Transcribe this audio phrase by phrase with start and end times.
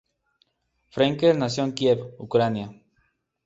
[0.89, 2.71] Frenkel nació en Kiev, Ucrania.